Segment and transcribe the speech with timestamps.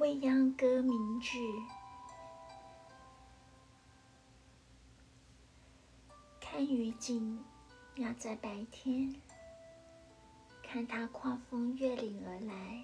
[0.00, 1.38] 未央歌名句：
[6.40, 7.44] 看雨景
[7.96, 9.14] 要在白天，
[10.62, 12.82] 看它跨峰越岭而来，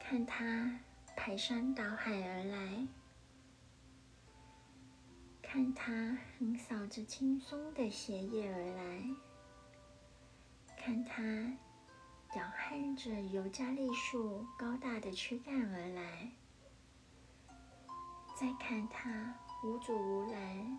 [0.00, 0.80] 看它
[1.16, 2.88] 排山倒海而来，
[5.40, 9.04] 看它横扫着轻松的斜叶而来，
[10.76, 11.22] 看它。
[12.34, 16.30] 摇撼着尤加利树高大的躯干而来，
[18.36, 20.78] 再看它无阻无拦，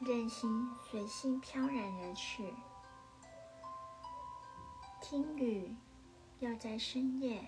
[0.00, 2.52] 任性随性飘然而去。
[5.00, 5.76] 听雨，
[6.40, 7.44] 要在深夜，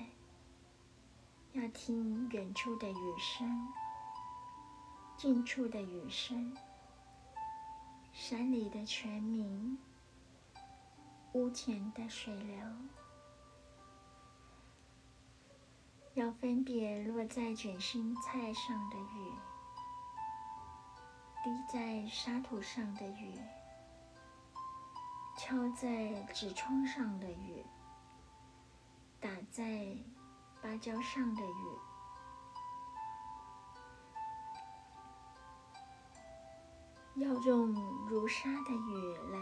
[1.54, 3.68] 要听远处的雨声，
[5.16, 6.56] 近处的雨声，
[8.12, 9.76] 山里的泉鸣，
[11.32, 12.64] 屋前的水流。
[16.14, 19.32] 要分别落在卷心菜上的雨，
[21.42, 23.34] 滴在沙土上的雨，
[25.36, 27.64] 敲在纸窗上的雨，
[29.20, 29.88] 打在
[30.62, 31.78] 芭蕉上的雨。
[37.16, 37.74] 要用
[38.06, 39.38] 如沙的雨来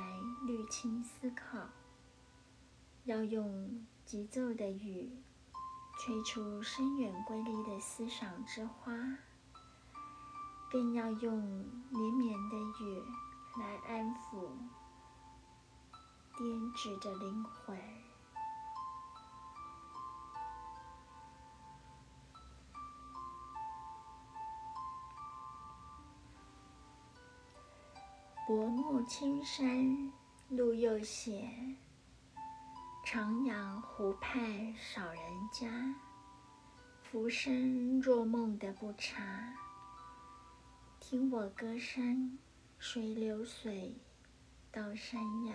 [0.47, 1.59] 滤清思考，
[3.05, 5.23] 要用急奏的雨。
[5.99, 8.93] 吹出深远瑰丽的思想之花，
[10.71, 11.39] 更要用
[11.91, 13.03] 绵绵的雨
[13.61, 14.51] 来安抚
[16.37, 17.79] 颠直的灵魂。
[28.49, 30.13] 薄暮青山
[30.49, 31.49] 路又斜。
[33.05, 35.23] 徜徉湖畔少人
[35.53, 35.69] 家，
[37.03, 39.53] 浮生若梦的不差。
[40.99, 42.39] 听我歌声
[42.79, 44.01] 随流水
[44.71, 45.55] 到山崖。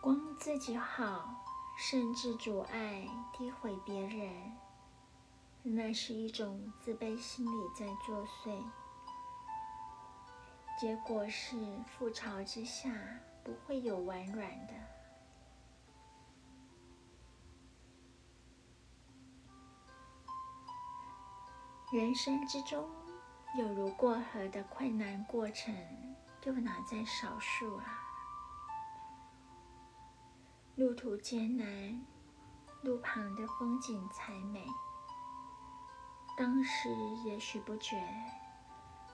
[0.00, 1.42] 光自己好，
[1.78, 4.61] 甚至阻碍诋毁别人。
[5.64, 8.62] 那是一种自卑心理在作祟，
[10.78, 11.56] 结果是
[11.98, 12.90] 覆巢之下
[13.44, 14.74] 不会有完卵的。
[21.92, 22.90] 人生之中，
[23.56, 25.74] 有如过河的困难过程，
[26.44, 27.98] 又哪在少数啊？
[30.74, 32.04] 路途艰难，
[32.82, 34.66] 路旁的风景才美。
[36.42, 36.88] 当时
[37.24, 38.02] 也许不觉，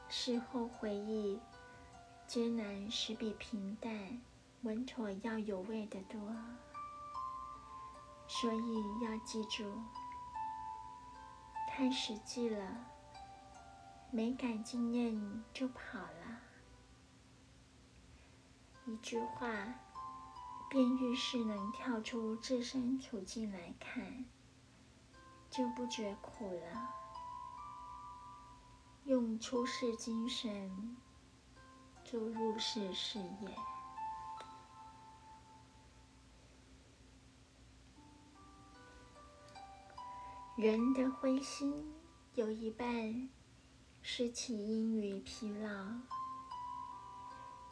[0.09, 1.39] 事后回忆，
[2.27, 4.19] 艰难实比平淡、
[4.63, 6.19] 稳妥要有味的多。
[8.27, 9.71] 所以要记住，
[11.69, 12.87] 太实际了，
[14.11, 16.41] 没感经验就跑了。
[18.87, 19.51] 一句话，
[20.71, 24.25] 便愈是能跳出自身处境来看，
[25.51, 26.95] 就不觉苦了。
[29.09, 30.95] 用出世精神
[32.05, 33.49] 做入世事业。
[40.59, 41.91] 人的灰心
[42.35, 43.31] 有一半
[44.03, 45.87] 是起因于疲劳。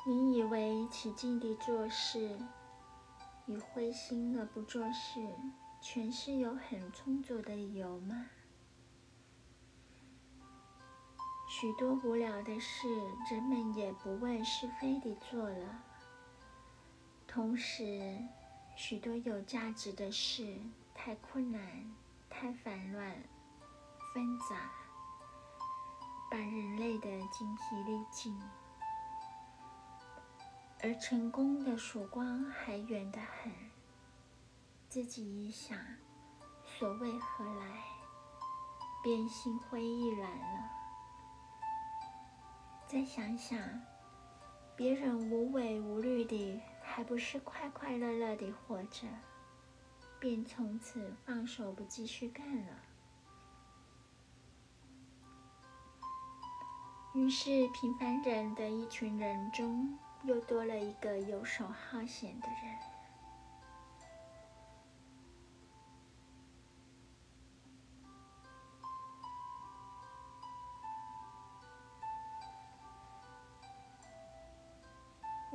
[0.06, 2.38] 你以为起劲地做事
[3.44, 5.20] 与灰心而不做事，
[5.82, 8.24] 全是有很充足的理由吗？
[11.48, 12.88] 许多无聊的事，
[13.30, 15.80] 人们也不问是非地做了；
[17.28, 18.18] 同时，
[18.74, 20.58] 许多有价值的事，
[20.92, 21.62] 太困难、
[22.28, 23.14] 太烦乱、
[24.12, 24.56] 纷杂，
[26.28, 28.36] 把人类的精疲力尽；
[30.82, 33.52] 而成功的曙光还远得很。
[34.88, 35.78] 自己一想，
[36.64, 37.84] 所谓何来，
[39.04, 40.85] 便心灰意懒了。
[42.88, 43.58] 再想想，
[44.76, 49.08] 别人无畏无虑的，还不是快快乐乐的活着，
[50.20, 52.72] 便从此放手不继续干了。
[57.14, 62.95] 于是，平凡人的一群人中，又多了一个游手好闲的人。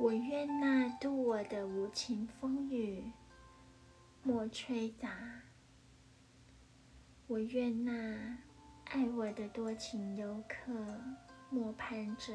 [0.02, 3.04] 我愿那渡我的无情风雨
[4.24, 5.08] 莫吹打，
[7.28, 7.92] 我愿那
[8.86, 10.72] 爱我的多情游客
[11.50, 12.34] 莫攀折，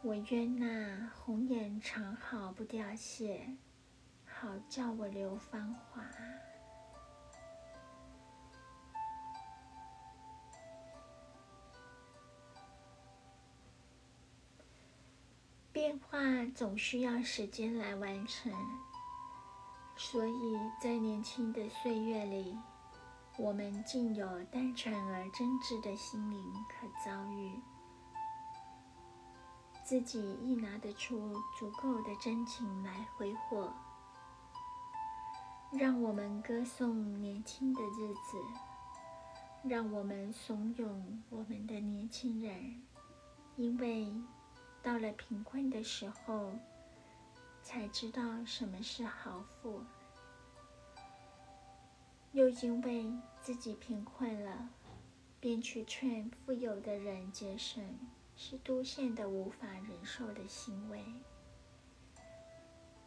[0.00, 3.56] 我愿那红颜长好不凋谢，
[4.24, 6.04] 好叫我留芳华。
[15.86, 16.18] 变化
[16.52, 18.52] 总需要时间来完成，
[19.96, 22.58] 所以在年轻的岁月里，
[23.38, 27.60] 我们竟有单纯而真挚的心灵可遭遇，
[29.84, 33.72] 自己亦拿得出足够的真情来挥霍。
[35.70, 38.36] 让我们歌颂年轻的日子，
[39.62, 40.88] 让我们怂恿
[41.30, 42.82] 我们的年轻人，
[43.54, 44.12] 因为。
[44.86, 46.52] 到了贫困的时候，
[47.60, 49.80] 才知道什么是豪富；
[52.30, 53.12] 又因为
[53.42, 54.68] 自己贫困了，
[55.40, 57.82] 便去劝富有的人节省，
[58.36, 61.04] 是都县的无法忍受的行为。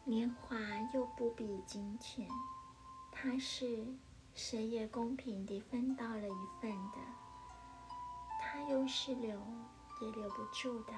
[0.03, 0.57] 年华
[0.93, 2.27] 又不比金钱，
[3.09, 3.87] 它是
[4.35, 6.97] 谁也公平地分到了一份的，
[8.41, 9.41] 它又是留
[10.01, 10.91] 也留不住的。